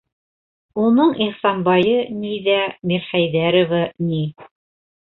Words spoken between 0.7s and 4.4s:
Уның Ихсанбайы ни ҙә, Мирхәйҙәровы ни.